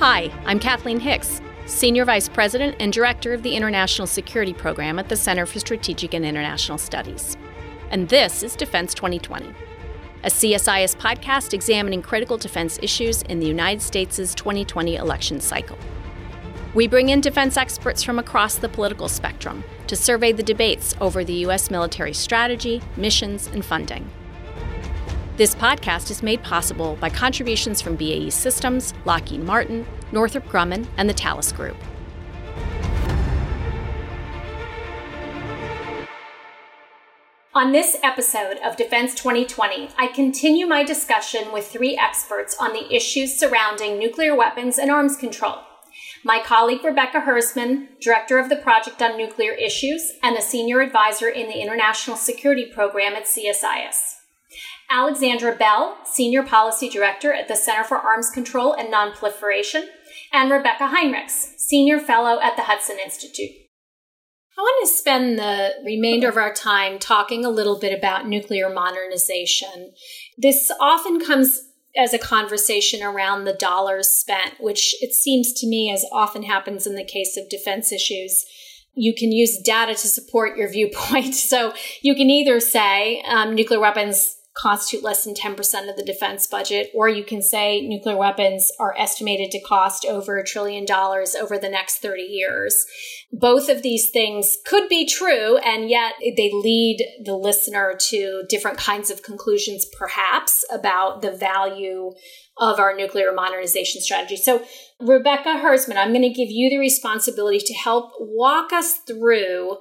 [0.00, 5.08] Hi, I'm Kathleen Hicks, Senior Vice President and Director of the International Security Program at
[5.08, 7.36] the Center for Strategic and International Studies.
[7.90, 9.52] And this is Defense 2020,
[10.22, 15.76] a CSIS podcast examining critical defense issues in the United States' 2020 election cycle.
[16.74, 21.24] We bring in defense experts from across the political spectrum to survey the debates over
[21.24, 21.72] the U.S.
[21.72, 24.08] military strategy, missions, and funding.
[25.38, 31.08] This podcast is made possible by contributions from BAE Systems, Lockheed Martin, Northrop Grumman, and
[31.08, 31.76] the Thales Group.
[37.54, 42.92] On this episode of Defense 2020, I continue my discussion with three experts on the
[42.92, 45.58] issues surrounding nuclear weapons and arms control.
[46.24, 51.28] My colleague Rebecca Hersman, director of the Project on Nuclear Issues and a senior advisor
[51.28, 54.16] in the International Security Program at CSIS.
[54.90, 59.84] Alexandra Bell, Senior Policy Director at the Center for Arms Control and Nonproliferation,
[60.32, 63.50] and Rebecca Heinrichs, Senior Fellow at the Hudson Institute.
[64.56, 68.68] I want to spend the remainder of our time talking a little bit about nuclear
[68.68, 69.92] modernization.
[70.36, 71.60] This often comes
[71.96, 76.86] as a conversation around the dollars spent, which it seems to me, as often happens
[76.86, 78.44] in the case of defense issues,
[78.94, 81.34] you can use data to support your viewpoint.
[81.48, 81.72] So
[82.02, 86.90] you can either say um, nuclear weapons constitute less than 10% of the defense budget,
[86.94, 91.58] or you can say nuclear weapons are estimated to cost over a trillion dollars over
[91.58, 92.84] the next 30 years.
[93.32, 98.78] Both of these things could be true, and yet they lead the listener to different
[98.78, 102.12] kinds of conclusions, perhaps, about the value
[102.56, 104.36] of our nuclear modernization strategy.
[104.36, 104.64] So,
[105.00, 109.76] Rebecca Hersman, I'm going to give you the responsibility to help walk us through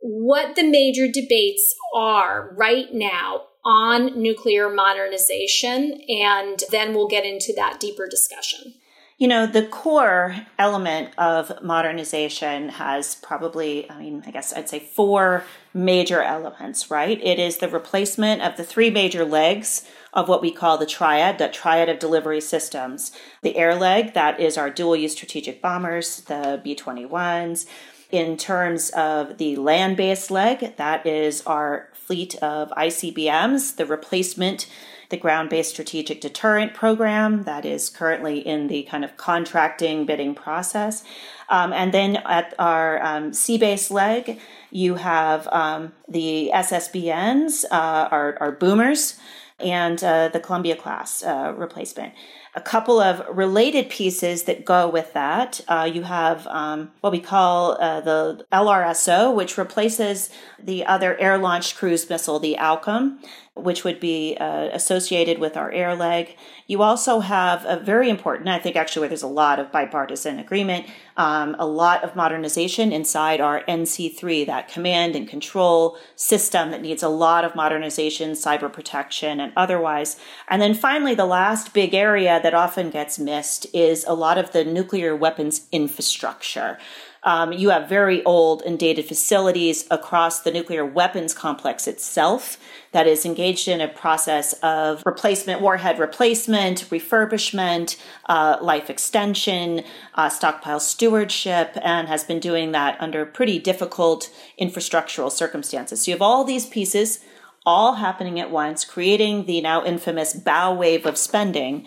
[0.00, 7.52] what the major debates are right now on nuclear modernization, and then we'll get into
[7.56, 8.74] that deeper discussion.
[9.16, 14.80] You know, the core element of modernization has probably, I mean, I guess I'd say
[14.80, 17.22] four major elements, right?
[17.22, 21.38] It is the replacement of the three major legs of what we call the triad,
[21.38, 23.12] the triad of delivery systems.
[23.42, 27.66] The air leg, that is our dual use strategic bombers, the B 21s.
[28.10, 34.66] In terms of the land based leg, that is our fleet of ICBMs, the replacement,
[35.10, 40.34] the ground based strategic deterrent program that is currently in the kind of contracting bidding
[40.34, 41.04] process.
[41.48, 48.08] Um, and then at our um, sea based leg, you have um, the SSBNs, uh,
[48.10, 49.18] our, our boomers,
[49.60, 52.12] and uh, the Columbia class uh, replacement
[52.56, 55.60] a couple of related pieces that go with that.
[55.66, 60.30] Uh, you have um, what we call uh, the LRSO, which replaces
[60.62, 63.18] the other air launched cruise missile, the ALCM,
[63.56, 66.36] which would be uh, associated with our air leg.
[66.66, 70.40] You also have a very important, I think actually where there's a lot of bipartisan
[70.40, 76.82] agreement, um, a lot of modernization inside our NC3, that command and control system that
[76.82, 80.16] needs a lot of modernization, cyber protection, and otherwise.
[80.48, 84.50] And then finally, the last big area that often gets missed is a lot of
[84.50, 86.76] the nuclear weapons infrastructure.
[87.24, 92.58] Um, you have very old and dated facilities across the nuclear weapons complex itself
[92.92, 97.96] that is engaged in a process of replacement, warhead replacement, refurbishment,
[98.26, 99.82] uh, life extension,
[100.14, 104.30] uh, stockpile stewardship, and has been doing that under pretty difficult
[104.60, 106.04] infrastructural circumstances.
[106.04, 107.20] So you have all these pieces
[107.66, 111.86] all happening at once, creating the now infamous bow wave of spending.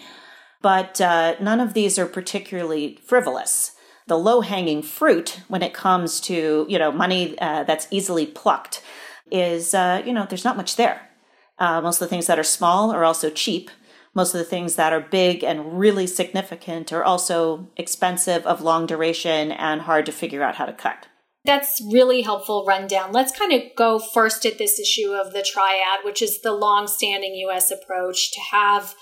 [0.63, 3.73] But uh, none of these are particularly frivolous
[4.07, 8.81] the low hanging fruit when it comes to you know money uh, that's easily plucked
[9.31, 11.01] is uh, you know there's not much there.
[11.59, 13.71] Uh, most of the things that are small are also cheap.
[14.13, 18.85] Most of the things that are big and really significant are also expensive, of long
[18.85, 21.07] duration, and hard to figure out how to cut.
[21.45, 23.11] That's really helpful rundown.
[23.11, 27.35] Let's kind of go first at this issue of the triad, which is the long-standing
[27.35, 27.71] U.S.
[27.71, 28.95] approach to have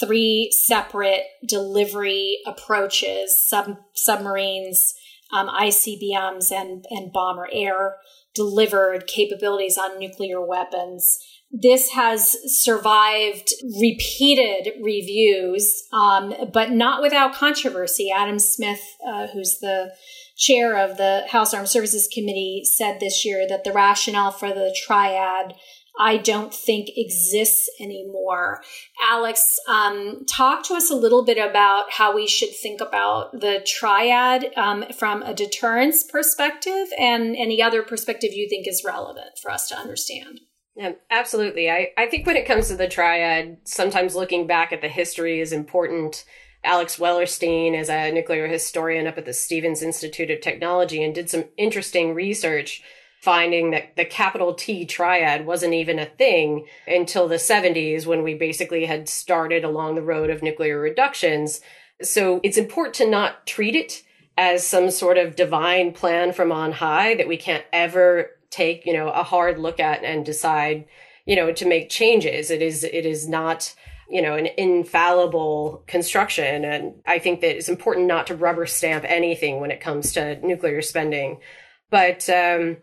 [0.00, 4.94] three separate delivery approaches sub, submarines,
[5.32, 7.96] um, ICBMs, and, and bomber air
[8.34, 11.18] delivered capabilities on nuclear weapons.
[11.50, 18.10] This has survived repeated reviews, um, but not without controversy.
[18.14, 19.92] Adam Smith, uh, who's the
[20.36, 24.76] chair of the House Armed Services Committee, said this year that the rationale for the
[24.86, 25.54] triad
[25.98, 28.62] I don't think exists anymore.
[29.02, 33.64] Alex, um, talk to us a little bit about how we should think about the
[33.66, 39.50] triad um, from a deterrence perspective and any other perspective you think is relevant for
[39.50, 40.40] us to understand.
[40.76, 41.70] Yeah, absolutely.
[41.70, 45.40] I, I think when it comes to the triad, sometimes looking back at the history
[45.40, 46.26] is important.
[46.62, 51.30] Alex Wellerstein is a nuclear historian up at the Stevens Institute of Technology and did
[51.30, 52.82] some interesting research
[53.20, 58.34] finding that the capital T triad wasn't even a thing until the 70s when we
[58.34, 61.60] basically had started along the road of nuclear reductions.
[62.02, 64.02] So it's important to not treat it
[64.38, 68.92] as some sort of divine plan from on high that we can't ever take, you
[68.92, 70.84] know, a hard look at and decide,
[71.24, 72.50] you know, to make changes.
[72.50, 73.74] It is, it is not,
[74.08, 76.64] you know, an infallible construction.
[76.64, 80.38] And I think that it's important not to rubber stamp anything when it comes to
[80.46, 81.40] nuclear spending.
[81.90, 82.78] But, um,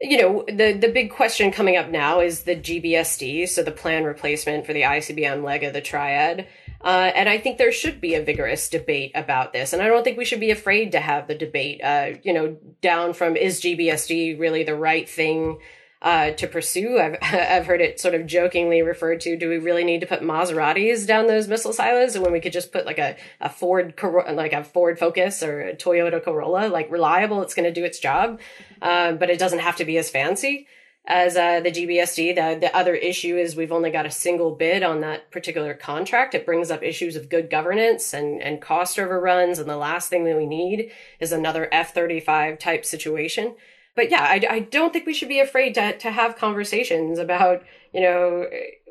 [0.00, 4.04] you know, the, the big question coming up now is the GBSD, so the plan
[4.04, 6.46] replacement for the ICBM leg of the triad.
[6.82, 9.72] Uh, and I think there should be a vigorous debate about this.
[9.72, 12.56] And I don't think we should be afraid to have the debate, uh, you know,
[12.82, 15.58] down from is GBSD really the right thing
[16.06, 17.00] uh, to pursue?
[17.00, 20.22] I've, I've heard it sort of jokingly referred to do we really need to put
[20.22, 23.92] Maseratis down those missile silos when we could just put like a, a Ford,
[24.32, 27.98] like a Ford Focus or a Toyota Corolla, like reliable, it's going to do its
[27.98, 28.38] job,
[28.82, 30.68] um, but it doesn't have to be as fancy
[31.08, 32.36] as uh, the GBSD.
[32.36, 36.36] The, the other issue is we've only got a single bid on that particular contract.
[36.36, 39.58] It brings up issues of good governance and, and cost overruns.
[39.58, 43.56] And the last thing that we need is another F 35 type situation.
[43.96, 47.64] But yeah, I, I don't think we should be afraid to, to have conversations about,
[47.92, 48.46] you know,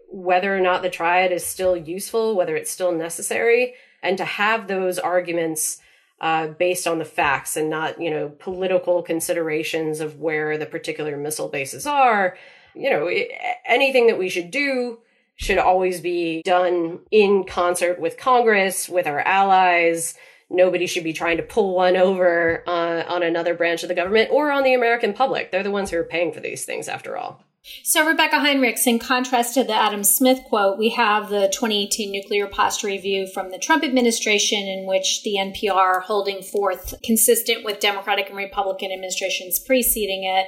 [0.10, 4.68] whether or not the triad is still useful, whether it's still necessary, and to have
[4.68, 5.80] those arguments
[6.22, 11.18] uh, based on the facts and not, you know, political considerations of where the particular
[11.18, 12.38] missile bases are.
[12.74, 13.30] You know, it,
[13.66, 15.00] anything that we should do
[15.36, 20.16] should always be done in concert with Congress, with our allies.
[20.50, 24.30] Nobody should be trying to pull one over uh, on another branch of the government
[24.32, 25.52] or on the American public.
[25.52, 27.44] They're the ones who are paying for these things, after all.
[27.84, 32.46] So, Rebecca Heinrichs, in contrast to the Adam Smith quote, we have the 2018 Nuclear
[32.46, 38.28] Posture Review from the Trump administration, in which the NPR holding forth, consistent with Democratic
[38.28, 40.46] and Republican administrations preceding it,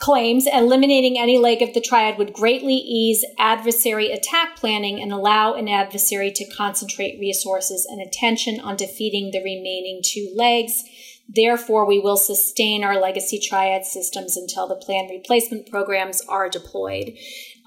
[0.00, 5.54] claims eliminating any leg of the triad would greatly ease adversary attack planning and allow
[5.54, 10.84] an adversary to concentrate resources and attention on defeating the remaining two legs
[11.32, 17.16] Therefore, we will sustain our legacy triad systems until the planned replacement programs are deployed.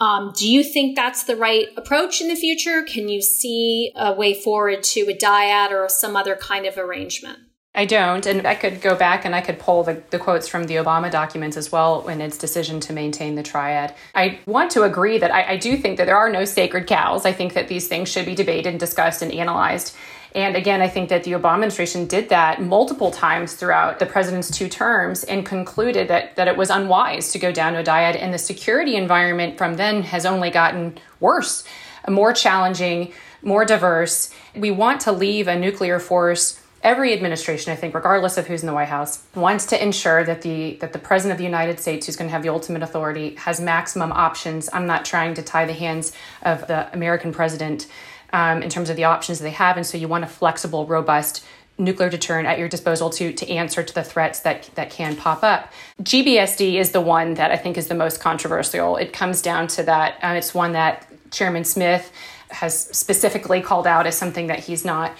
[0.02, 2.82] Um, do you think that's the right approach in the future?
[2.82, 7.40] Can you see a way forward to a dyad or some other kind of arrangement?
[7.76, 8.24] I don't.
[8.28, 11.10] And I could go back and I could pull the, the quotes from the Obama
[11.10, 13.96] documents as well in its decision to maintain the triad.
[14.14, 17.26] I want to agree that I, I do think that there are no sacred cows.
[17.26, 19.96] I think that these things should be debated and discussed and analyzed.
[20.36, 24.56] And again, I think that the Obama administration did that multiple times throughout the president's
[24.56, 28.16] two terms and concluded that, that it was unwise to go down to a dyad.
[28.20, 31.64] And the security environment from then has only gotten worse,
[32.08, 34.32] more challenging, more diverse.
[34.56, 38.68] We want to leave a nuclear force every administration, I think, regardless of who's in
[38.68, 42.06] the White House, wants to ensure that the that the president of the United States,
[42.06, 44.70] who's going to have the ultimate authority, has maximum options.
[44.74, 47.88] I'm not trying to tie the hands of the American president
[48.34, 49.78] um, in terms of the options they have.
[49.78, 51.46] And so you want a flexible, robust
[51.78, 55.44] nuclear deterrent at your disposal to to answer to the threats that that can pop
[55.44, 55.72] up.
[56.02, 58.98] GBSD is the one that I think is the most controversial.
[58.98, 60.20] It comes down to that.
[60.22, 62.12] and it's one that Chairman Smith
[62.50, 65.12] has specifically called out as something that he's not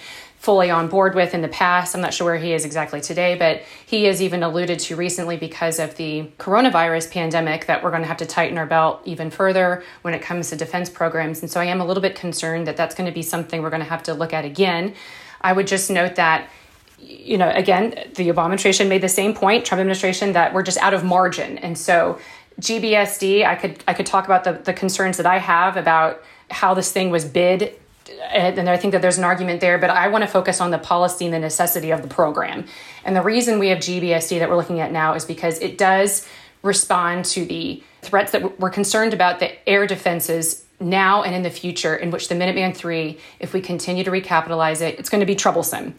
[0.44, 1.94] fully on board with in the past.
[1.94, 5.38] I'm not sure where he is exactly today, but he has even alluded to recently
[5.38, 9.30] because of the coronavirus pandemic that we're going to have to tighten our belt even
[9.30, 11.40] further when it comes to defense programs.
[11.40, 13.70] And so I am a little bit concerned that that's going to be something we're
[13.70, 14.94] going to have to look at again.
[15.40, 16.50] I would just note that
[16.98, 20.78] you know, again, the Obama administration made the same point, Trump administration, that we're just
[20.78, 21.58] out of margin.
[21.58, 22.18] And so
[22.60, 26.74] GBSD, I could I could talk about the, the concerns that I have about how
[26.74, 27.78] this thing was bid
[28.10, 30.78] and I think that there's an argument there, but I want to focus on the
[30.78, 32.66] policy and the necessity of the program.
[33.04, 36.26] And the reason we have GBSD that we're looking at now is because it does
[36.62, 41.50] respond to the threats that we're concerned about the air defenses now and in the
[41.50, 45.26] future, in which the Minuteman III, if we continue to recapitalize it, it's going to
[45.26, 45.94] be troublesome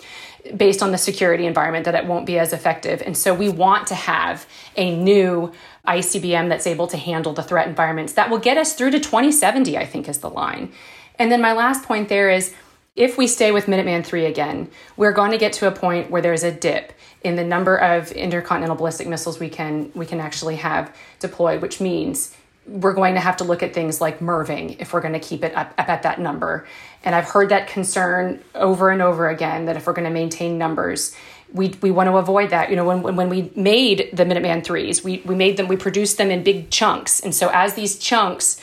[0.56, 3.02] based on the security environment that it won't be as effective.
[3.04, 4.46] And so we want to have
[4.76, 5.52] a new
[5.88, 9.78] ICBM that's able to handle the threat environments that will get us through to 2070,
[9.78, 10.72] I think is the line.
[11.20, 12.54] And then my last point there is
[12.96, 16.22] if we stay with Minuteman 3 again, we're going to get to a point where
[16.22, 16.94] there's a dip
[17.24, 21.82] in the number of intercontinental ballistic missiles we can we can actually have deployed, which
[21.82, 22.36] means
[22.68, 25.44] we're going to have to look at things like MIRVing if we're going to keep
[25.44, 26.66] it up, up at that number.
[27.04, 30.58] And I've heard that concern over and over again that if we're going to maintain
[30.58, 31.16] numbers,
[31.54, 32.72] we, we want to avoid that.
[32.72, 36.18] You know, when, when we made the Minuteman threes, we, we made them, we produced
[36.18, 37.20] them in big chunks.
[37.20, 38.60] And so as these chunks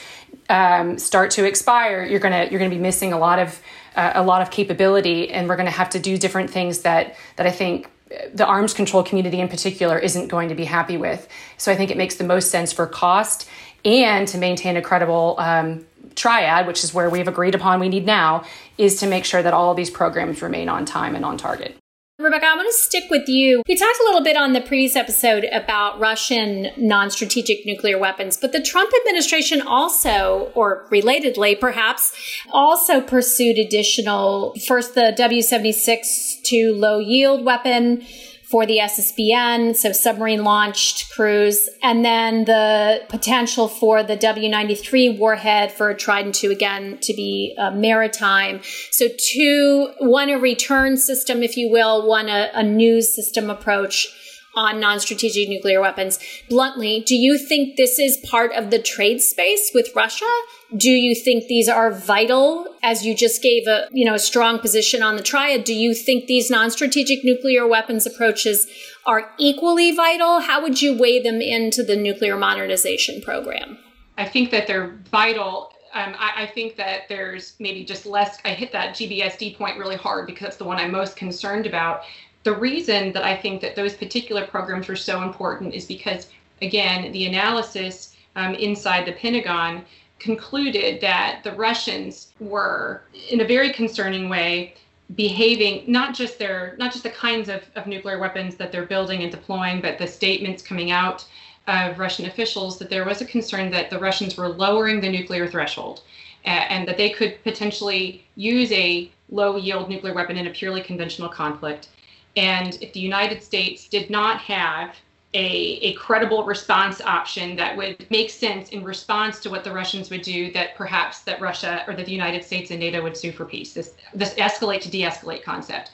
[0.49, 3.61] um, start to expire, you're gonna you're gonna be missing a lot of
[3.97, 7.47] uh, a lot of capability, and we're gonna have to do different things that that
[7.47, 7.89] I think
[8.35, 11.29] the arms control community in particular isn't going to be happy with.
[11.57, 13.49] So I think it makes the most sense for cost
[13.85, 18.07] and to maintain a credible um, triad, which is where we've agreed upon we need
[18.07, 18.45] now,
[18.79, 21.77] is to make sure that all of these programs remain on time and on target.
[22.23, 23.63] Rebecca, I want to stick with you.
[23.67, 28.37] We talked a little bit on the previous episode about Russian non strategic nuclear weapons,
[28.37, 32.13] but the Trump administration also, or relatedly perhaps,
[32.53, 38.05] also pursued additional, first the W 76 2 low yield weapon
[38.53, 45.17] for the SSBN, so submarine launched cruise, and then the potential for the W 93
[45.19, 48.61] warhead for Trident 2 again to be uh, maritime.
[48.91, 54.09] So, two, one a return system, if you will, one a, a news system approach
[54.55, 56.19] on non strategic nuclear weapons.
[56.49, 60.31] Bluntly, do you think this is part of the trade space with Russia?
[60.77, 64.59] Do you think these are vital as you just gave a, you know, a strong
[64.59, 65.65] position on the triad?
[65.65, 68.67] Do you think these non strategic nuclear weapons approaches
[69.07, 70.41] are equally vital?
[70.41, 73.79] How would you weigh them into the nuclear modernization program?
[74.19, 78.39] I think that they're vital um, I, I, think that there's maybe just less.
[78.47, 82.05] I hit that GBSD point really hard because that's the one I'm most concerned about
[82.45, 86.29] the reason that I think that those particular programs were so important is because,
[86.61, 89.85] again, the analysis um, inside the Pentagon
[90.19, 94.75] concluded that the Russians were, in a very concerning way,
[95.15, 99.23] behaving not just their not just the kinds of, of nuclear weapons that they're building
[99.23, 101.27] and deploying, but the statements coming out
[101.67, 105.47] of Russian officials that there was a concern that the Russians were lowering the nuclear
[105.47, 106.03] threshold
[106.45, 111.29] and that they could potentially use a low yield nuclear weapon in a purely conventional
[111.29, 111.89] conflict
[112.37, 114.95] and if the United States did not have
[115.35, 120.11] a, a credible response option that would make sense in response to what the Russians
[120.11, 123.33] would do, that perhaps that Russia or that the United States and NATO would sue
[123.33, 123.73] for peace.
[123.73, 125.93] This this escalate to de-escalate concept.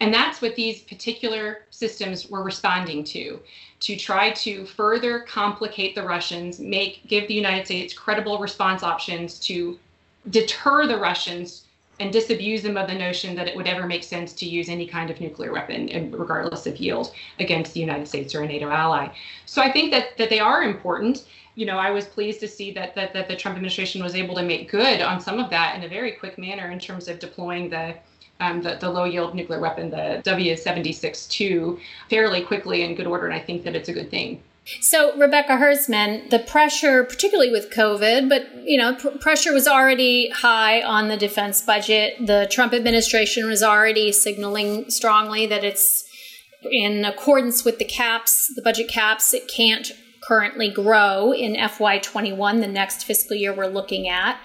[0.00, 3.40] And that's what these particular systems were responding to,
[3.80, 9.40] to try to further complicate the Russians, make give the United States credible response options
[9.40, 9.76] to
[10.30, 11.64] deter the Russians
[12.00, 14.86] and disabuse them of the notion that it would ever make sense to use any
[14.86, 19.08] kind of nuclear weapon, regardless of yield, against the United States or a NATO ally.
[19.46, 21.24] So I think that that they are important.
[21.54, 24.34] You know, I was pleased to see that that, that the Trump administration was able
[24.36, 27.18] to make good on some of that in a very quick manner in terms of
[27.18, 27.94] deploying the
[28.40, 33.06] um, the, the low yield nuclear weapon, the W 76 2, fairly quickly in good
[33.06, 33.26] order.
[33.26, 34.40] And I think that it's a good thing.
[34.80, 40.30] So, Rebecca Hersman, the pressure, particularly with COVID, but you know, pr- pressure was already
[40.30, 42.14] high on the defense budget.
[42.26, 46.04] The Trump administration was already signaling strongly that it's
[46.70, 49.32] in accordance with the caps, the budget caps.
[49.32, 49.90] It can't
[50.26, 54.38] currently grow in FY21, the next fiscal year we're looking at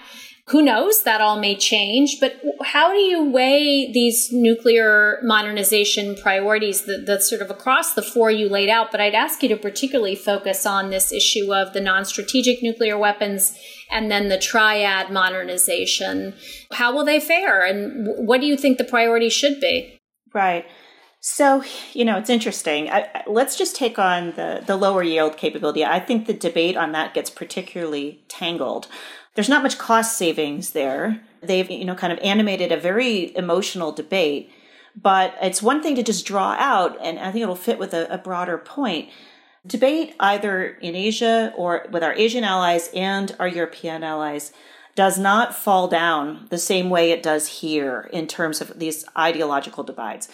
[0.48, 1.04] who knows?
[1.04, 2.18] That all may change.
[2.20, 8.30] But how do you weigh these nuclear modernization priorities that, sort of across the four
[8.30, 8.90] you laid out?
[8.90, 13.58] But i'd ask you to particularly focus on this issue of the non-strategic nuclear weapons
[13.90, 16.34] and then the triad modernization.
[16.72, 17.64] How will they fare?
[17.64, 19.98] And what do you think the priority should be?
[20.34, 20.66] Right.
[21.20, 22.90] So, you know, it's interesting.
[22.90, 25.82] I, let's just take on the, the lower yield capability.
[25.82, 28.88] I think the debate on that gets particularly tangled
[29.34, 31.20] there's not much cost savings there.
[31.42, 34.50] They've, you know, kind of animated a very emotional debate.
[35.00, 38.12] But it's one thing to just draw out, and I think it'll fit with a,
[38.12, 39.08] a broader point.
[39.66, 44.52] Debate either in Asia or with our Asian allies and our European allies
[44.94, 49.82] does not fall down the same way it does here in terms of these ideological
[49.82, 50.28] divides.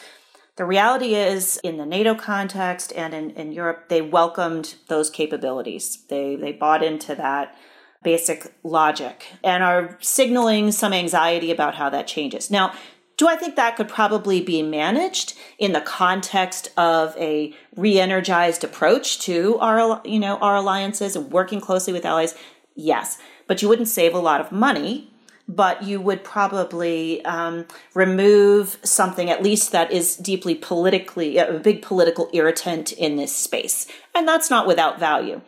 [0.57, 6.03] The reality is, in the NATO context and in, in Europe, they welcomed those capabilities.
[6.09, 7.57] They, they bought into that
[8.03, 12.51] basic logic and are signaling some anxiety about how that changes.
[12.51, 12.73] Now,
[13.17, 19.21] do I think that could probably be managed in the context of a re-energized approach
[19.21, 22.35] to our, you know, our alliances and working closely with allies?
[22.75, 25.13] Yes, but you wouldn't save a lot of money,
[25.47, 31.83] but you would probably um, remove something at least that is deeply politically a big
[31.83, 35.43] political irritant in this space, and that's not without value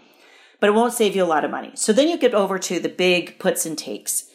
[0.63, 1.73] but it won't save you a lot of money.
[1.75, 4.31] So then you get over to the big puts and takes.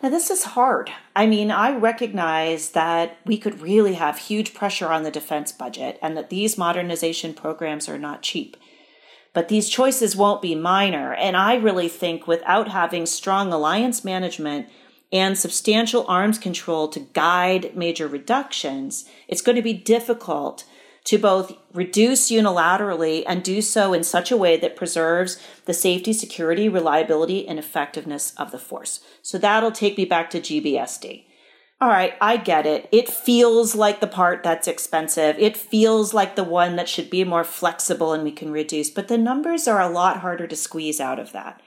[0.00, 0.92] Now, this is hard.
[1.16, 5.98] I mean, I recognize that we could really have huge pressure on the defense budget
[6.00, 8.56] and that these modernization programs are not cheap.
[9.32, 11.14] But these choices won't be minor.
[11.14, 14.68] And I really think without having strong alliance management
[15.10, 20.64] and substantial arms control to guide major reductions, it's going to be difficult
[21.04, 26.12] to both reduce unilaterally and do so in such a way that preserves the safety,
[26.12, 29.00] security, reliability, and effectiveness of the force.
[29.20, 31.24] So that'll take me back to GBSD.
[31.80, 32.88] All right, I get it.
[32.92, 35.36] It feels like the part that's expensive.
[35.40, 39.08] It feels like the one that should be more flexible and we can reduce, but
[39.08, 41.60] the numbers are a lot harder to squeeze out of that.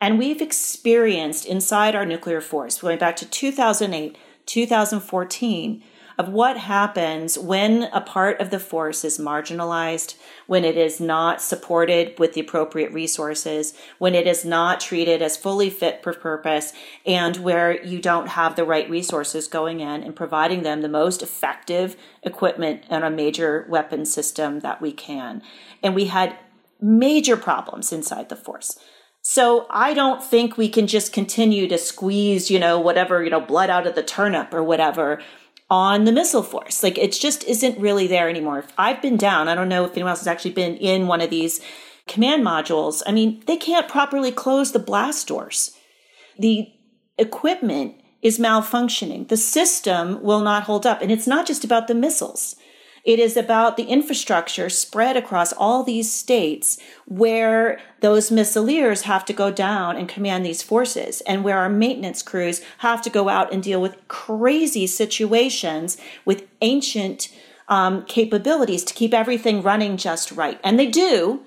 [0.00, 5.82] And we've experienced inside our nuclear force, going back to 2008, 2014,
[6.18, 10.16] of what happens when a part of the force is marginalized,
[10.46, 15.36] when it is not supported with the appropriate resources, when it is not treated as
[15.36, 16.72] fully fit for purpose,
[17.04, 21.22] and where you don't have the right resources going in and providing them the most
[21.22, 25.42] effective equipment and a major weapon system that we can.
[25.82, 26.38] And we had
[26.80, 28.78] major problems inside the force.
[29.26, 33.40] So I don't think we can just continue to squeeze, you know, whatever, you know,
[33.40, 35.18] blood out of the turnip or whatever
[35.70, 36.82] on the missile force.
[36.82, 38.64] Like it just isn't really there anymore.
[38.76, 39.48] I've been down.
[39.48, 41.60] I don't know if anyone else has actually been in one of these
[42.06, 43.02] command modules.
[43.06, 45.76] I mean, they can't properly close the blast doors.
[46.38, 46.68] The
[47.18, 49.28] equipment is malfunctioning.
[49.28, 51.00] The system will not hold up.
[51.00, 52.56] And it's not just about the missiles.
[53.04, 59.34] It is about the infrastructure spread across all these states where those missileers have to
[59.34, 63.52] go down and command these forces and where our maintenance crews have to go out
[63.52, 67.28] and deal with crazy situations with ancient
[67.68, 70.58] um, capabilities to keep everything running just right.
[70.64, 71.42] And they do,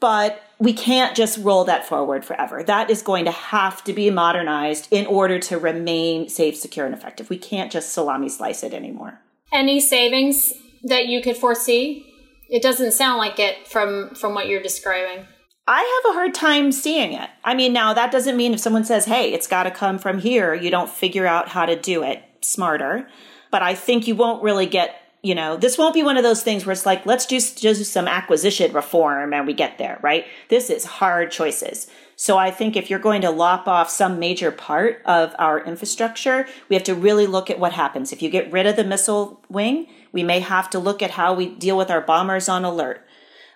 [0.00, 2.62] but we can't just roll that forward forever.
[2.62, 6.94] That is going to have to be modernized in order to remain safe, secure, and
[6.94, 7.28] effective.
[7.28, 9.20] We can't just salami slice it anymore.
[9.52, 10.52] Any savings
[10.84, 12.08] that you could foresee?
[12.48, 15.26] It doesn't sound like it from from what you're describing.
[15.66, 17.30] I have a hard time seeing it.
[17.44, 20.18] I mean, now that doesn't mean if someone says, "Hey, it's got to come from
[20.18, 23.08] here," you don't figure out how to do it smarter.
[23.50, 26.42] But I think you won't really get, you know, this won't be one of those
[26.42, 30.24] things where it's like, let's just do some acquisition reform and we get there, right?
[30.48, 31.86] This is hard choices.
[32.16, 36.46] So I think if you're going to lop off some major part of our infrastructure,
[36.68, 38.12] we have to really look at what happens.
[38.12, 41.34] If you get rid of the missile wing, we may have to look at how
[41.34, 43.04] we deal with our bombers on alert.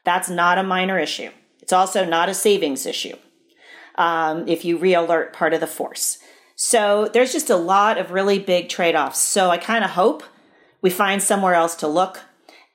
[0.05, 1.31] That's not a minor issue.
[1.61, 3.17] It's also not a savings issue
[3.97, 6.19] um, if you re alert part of the force.
[6.55, 9.19] So there's just a lot of really big trade offs.
[9.19, 10.23] So I kind of hope
[10.81, 12.21] we find somewhere else to look.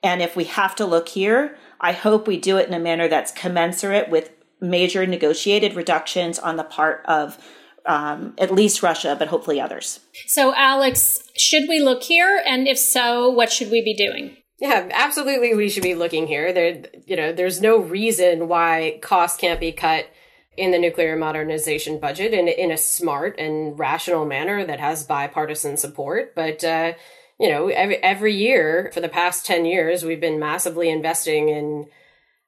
[0.04, 3.08] And if we have to look here, I hope we do it in a manner
[3.08, 7.38] that's commensurate with major negotiated reductions on the part of
[7.86, 10.00] um, at least Russia, but hopefully others.
[10.28, 12.42] So, Alex, should we look here?
[12.48, 14.38] And if so, what should we be doing?
[14.60, 15.56] Yeah, absolutely.
[15.56, 16.54] We should be looking here.
[16.54, 20.08] There, you know, there's no reason why costs can't be cut
[20.56, 25.78] in the nuclear modernization budget in in a smart and rational manner that has bipartisan
[25.78, 26.36] support.
[26.36, 26.94] But uh,
[27.40, 31.88] you know, every every year for the past ten years, we've been massively investing in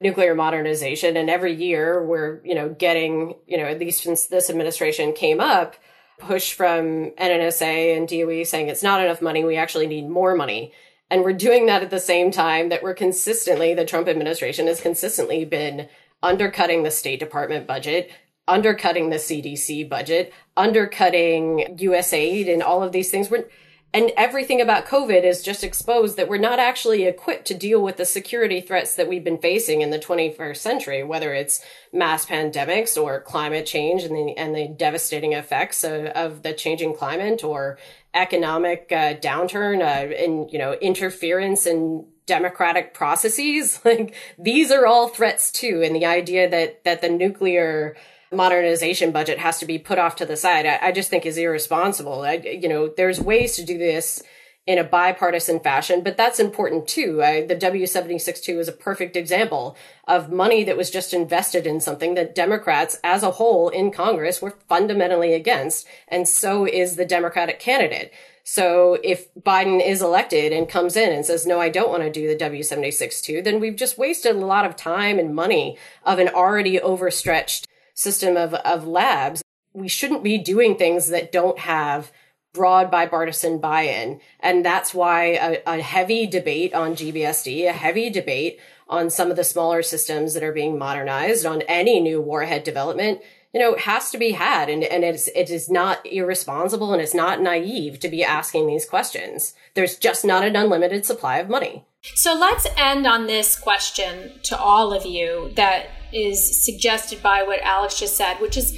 [0.04, 4.50] nuclear modernization, and every year we're you know getting you know at least since this
[4.50, 5.76] administration came up
[6.20, 9.44] push from NNSA and DOE saying it's not enough money.
[9.44, 10.74] We actually need more money.
[11.10, 14.82] And we're doing that at the same time that we're consistently, the Trump administration has
[14.82, 15.90] consistently been
[16.22, 18.10] undercutting the State Department budget,
[18.48, 23.30] undercutting the CDC budget, undercutting USAID and all of these things.
[23.30, 23.48] We're,
[23.94, 27.98] and everything about COVID is just exposed that we're not actually equipped to deal with
[27.98, 33.02] the security threats that we've been facing in the 21st century, whether it's mass pandemics
[33.02, 37.78] or climate change and the, and the devastating effects of, of the changing climate or
[38.16, 43.80] economic uh, downturn uh, and, you know, interference in democratic processes.
[43.86, 45.84] Like these are all threats too.
[45.84, 47.96] And the idea that, that the nuclear
[48.36, 51.38] modernization budget has to be put off to the side, I, I just think is
[51.38, 52.22] irresponsible.
[52.22, 54.22] I, you know, there's ways to do this
[54.66, 57.22] in a bipartisan fashion, but that's important too.
[57.22, 59.76] I, the W762 is a perfect example
[60.08, 64.42] of money that was just invested in something that Democrats as a whole in Congress
[64.42, 65.86] were fundamentally against.
[66.08, 68.14] And so is the Democratic candidate.
[68.46, 72.12] So if Biden is elected and comes in and says, no, I don't want to
[72.12, 76.30] do the W762, then we've just wasted a lot of time and money of an
[76.30, 79.44] already overstretched system of, of labs.
[79.74, 82.12] We shouldn't be doing things that don't have
[82.54, 84.22] broad bipartisan buy-in.
[84.40, 89.38] And that's why a, a, heavy debate on GBSD, a heavy debate on some of
[89.38, 93.22] the smaller systems that are being modernized, on any new warhead development,
[93.54, 94.70] you know, has to be had.
[94.70, 98.86] And, and it's, it is not irresponsible and it's not naive to be asking these
[98.86, 99.56] questions.
[99.74, 101.86] There's just not an unlimited supply of money.
[102.16, 107.62] So let's end on this question to all of you that is suggested by what
[107.62, 108.74] Alex just said, which is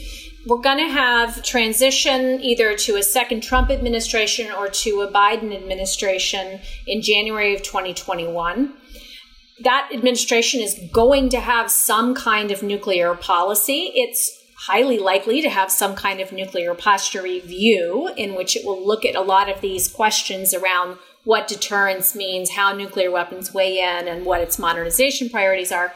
[0.47, 5.55] we're going to have transition either to a second Trump administration or to a Biden
[5.55, 8.73] administration in January of 2021.
[9.63, 13.91] That administration is going to have some kind of nuclear policy.
[13.95, 18.85] It's highly likely to have some kind of nuclear posture review in which it will
[18.85, 23.79] look at a lot of these questions around what deterrence means, how nuclear weapons weigh
[23.79, 25.93] in, and what its modernization priorities are.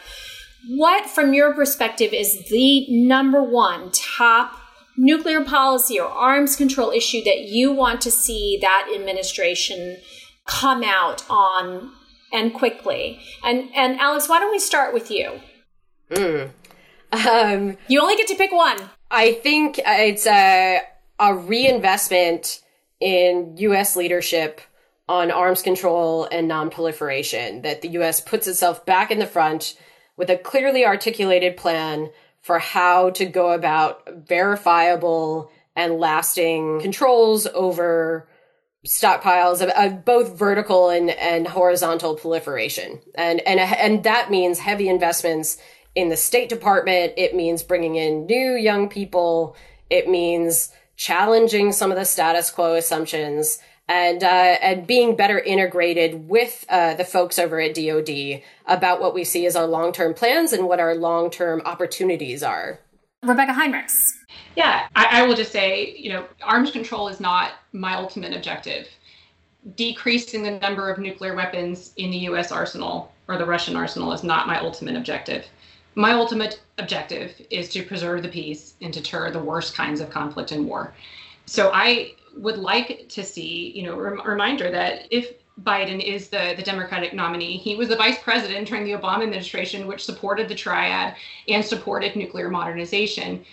[0.67, 4.59] What, from your perspective, is the number one top
[4.97, 9.97] nuclear policy or arms control issue that you want to see that administration
[10.45, 11.91] come out on
[12.33, 13.19] and quickly?
[13.43, 15.39] And and Alex, why don't we start with you?
[16.11, 16.51] Mm.
[17.11, 18.77] Um, you only get to pick one.
[19.09, 20.81] I think it's a
[21.19, 22.61] a reinvestment
[22.99, 23.95] in U.S.
[23.95, 24.61] leadership
[25.07, 27.63] on arms control and nonproliferation.
[27.63, 28.21] That the U.S.
[28.21, 29.75] puts itself back in the front
[30.19, 38.27] with a clearly articulated plan for how to go about verifiable and lasting controls over
[38.85, 42.99] stockpiles of, of, both vertical and, and horizontal proliferation.
[43.15, 45.57] And, and, and that means heavy investments
[45.95, 47.13] in the State Department.
[47.15, 49.55] It means bringing in new young people.
[49.89, 54.27] It means challenging some of the status quo assumptions and uh,
[54.61, 59.47] and being better integrated with uh, the folks over at DoD about what we see
[59.47, 62.79] as our long term plans and what our long term opportunities are.
[63.23, 63.97] Rebecca Heinrichs.
[64.55, 68.87] Yeah, I, I will just say, you know, arms control is not my ultimate objective.
[69.75, 72.51] Decreasing the number of nuclear weapons in the U.S.
[72.51, 75.45] arsenal or the Russian arsenal is not my ultimate objective.
[75.95, 80.51] My ultimate objective is to preserve the peace and deter the worst kinds of conflict
[80.51, 80.93] and war.
[81.45, 86.53] So I would like to see, you know, a reminder that if Biden is the,
[86.55, 87.57] the Democratic nominee.
[87.57, 91.15] He was the vice president during the Obama administration, which supported the triad
[91.47, 93.43] and supported nuclear modernization.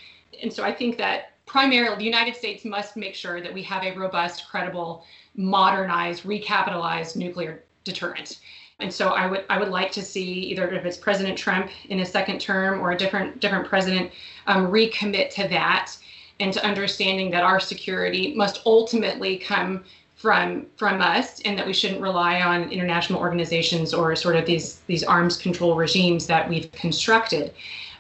[0.43, 3.83] And so I think that primarily the United States must make sure that we have
[3.83, 5.05] a robust, credible,
[5.37, 8.41] modernized, recapitalized nuclear deterrent.
[8.79, 12.01] And so I would I would like to see either if it's President Trump in
[12.01, 14.11] a second term or a different different president
[14.47, 15.97] um, recommit to that
[16.41, 19.85] and to understanding that our security must ultimately come
[20.17, 24.81] from from us and that we shouldn't rely on international organizations or sort of these
[24.87, 27.53] these arms control regimes that we've constructed.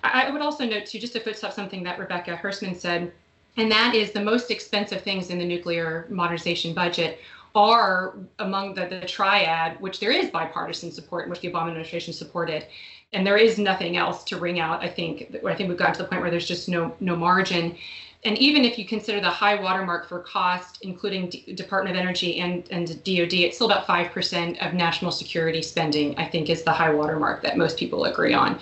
[0.02, 3.12] I, would also note too, just to footstep something that Rebecca Hersman said,
[3.56, 7.18] and that is the most expensive things in the nuclear modernization budget
[7.56, 12.66] are among the, the triad, which there is bipartisan support, which the Obama administration supported,
[13.14, 14.82] and there is nothing else to wring out.
[14.82, 17.76] I think I think we've gotten to the point where there's just no no margin
[18.24, 22.40] and even if you consider the high watermark for cost, including D- Department of Energy
[22.40, 26.72] and, and DoD, it's still about 5% of national security spending, I think, is the
[26.72, 28.58] high watermark that most people agree on.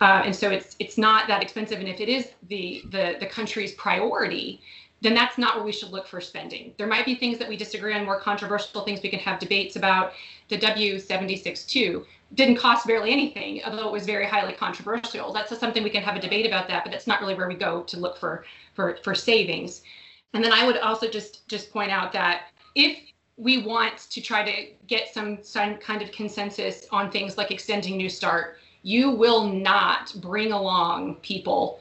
[0.00, 1.80] Uh, and so it's it's not that expensive.
[1.80, 4.60] And if it is the, the, the country's priority,
[5.00, 6.72] then that's not where we should look for spending.
[6.76, 9.76] There might be things that we disagree on, more controversial things we can have debates
[9.76, 10.12] about.
[10.48, 15.32] The W762 didn't cost barely anything, although it was very highly controversial.
[15.32, 17.54] That's something we can have a debate about that, but that's not really where we
[17.54, 19.82] go to look for for, for savings.
[20.34, 22.98] And then I would also just just point out that if
[23.38, 27.96] we want to try to get some, some kind of consensus on things like extending
[27.96, 31.78] New START, you will not bring along people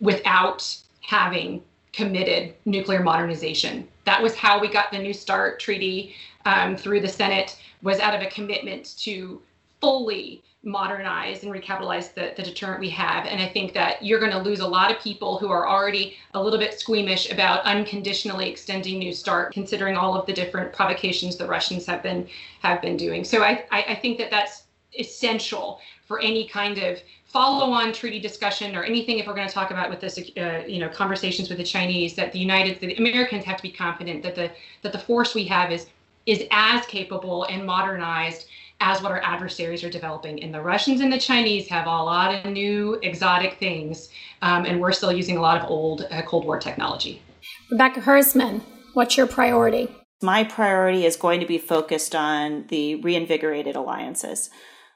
[0.00, 0.64] without
[1.00, 1.60] having
[1.92, 3.86] committed nuclear modernization.
[4.04, 8.14] That was how we got the New START treaty um, through the Senate was out
[8.14, 9.42] of a commitment to
[9.82, 13.26] fully modernize and recapitalize the, the deterrent we have.
[13.26, 16.16] And I think that you're going to lose a lot of people who are already
[16.34, 21.36] a little bit squeamish about unconditionally extending New START, considering all of the different provocations
[21.36, 22.28] the Russians have been
[22.60, 23.24] have been doing.
[23.24, 24.62] So I, I, I think that that's
[24.96, 29.72] essential for any kind of follow-on treaty discussion or anything if we're going to talk
[29.72, 33.42] about with this uh, you know conversations with the chinese that the united the americans
[33.42, 34.50] have to be confident that the
[34.82, 35.86] that the force we have is
[36.26, 38.48] is as capable and modernized
[38.82, 40.42] as what our adversaries are developing.
[40.42, 44.08] And the Russians and the Chinese have a lot of new exotic things,
[44.42, 47.22] um, and we're still using a lot of old uh, Cold War technology.
[47.70, 48.60] Rebecca Hersman,
[48.94, 49.88] what's your priority?
[50.20, 54.50] My priority is going to be focused on the reinvigorated alliances.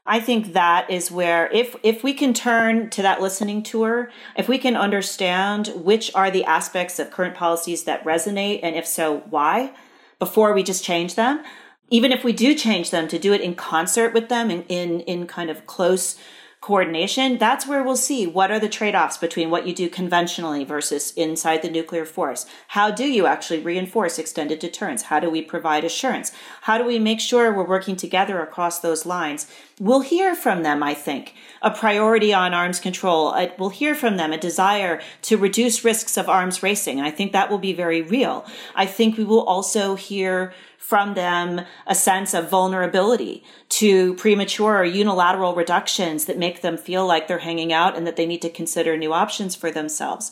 [0.04, 4.48] I think that is where if if we can turn to that listening tour, if
[4.48, 9.18] we can understand which are the aspects of current policies that resonate and if so
[9.30, 9.72] why
[10.20, 11.42] before we just change them,
[11.90, 15.00] even if we do change them to do it in concert with them in, in,
[15.00, 16.16] in kind of close
[16.60, 20.64] coordination, that's where we'll see what are the trade offs between what you do conventionally
[20.64, 22.44] versus inside the nuclear force.
[22.68, 25.02] How do you actually reinforce extended deterrence?
[25.02, 26.32] How do we provide assurance?
[26.62, 29.46] How do we make sure we're working together across those lines?
[29.78, 33.28] We'll hear from them, I think, a priority on arms control.
[33.28, 36.98] Uh, we'll hear from them a desire to reduce risks of arms racing.
[36.98, 38.44] And I think that will be very real.
[38.74, 40.52] I think we will also hear
[40.86, 47.04] from them a sense of vulnerability to premature or unilateral reductions that make them feel
[47.04, 50.30] like they're hanging out and that they need to consider new options for themselves.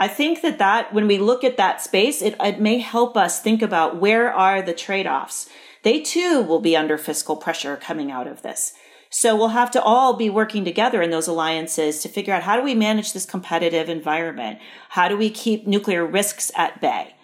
[0.00, 3.40] I think that that when we look at that space, it, it may help us
[3.40, 5.48] think about where are the trade-offs.
[5.84, 8.72] They too will be under fiscal pressure coming out of this.
[9.08, 12.56] So we'll have to all be working together in those alliances to figure out how
[12.56, 14.58] do we manage this competitive environment?
[14.88, 17.14] How do we keep nuclear risks at bay?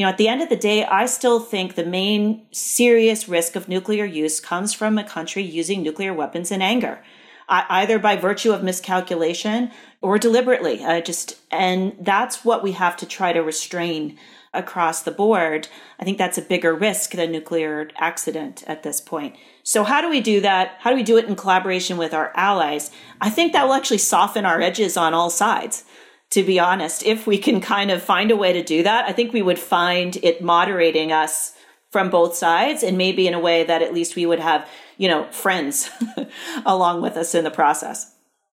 [0.00, 3.54] You know, at the end of the day, I still think the main serious risk
[3.54, 7.02] of nuclear use comes from a country using nuclear weapons in anger,
[7.50, 10.82] either by virtue of miscalculation or deliberately.
[10.82, 14.18] I just, and that's what we have to try to restrain
[14.54, 15.68] across the board.
[15.98, 19.36] I think that's a bigger risk than nuclear accident at this point.
[19.64, 20.76] So how do we do that?
[20.78, 22.90] How do we do it in collaboration with our allies?
[23.20, 25.84] I think that will actually soften our edges on all sides
[26.30, 27.04] to be honest.
[27.04, 29.58] If we can kind of find a way to do that, I think we would
[29.58, 31.54] find it moderating us
[31.90, 35.08] from both sides and maybe in a way that at least we would have, you
[35.08, 35.90] know, friends
[36.66, 38.14] along with us in the process.